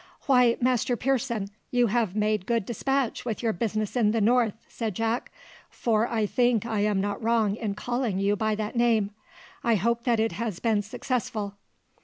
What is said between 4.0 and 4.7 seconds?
the north,"